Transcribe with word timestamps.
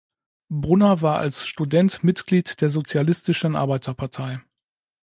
Brunner 0.49 1.03
war 1.03 1.19
als 1.19 1.45
Student 1.45 2.03
Mitglied 2.03 2.59
der 2.61 2.69
Sozialistischen 2.69 3.55
Arbeiterpartei. 3.55 4.41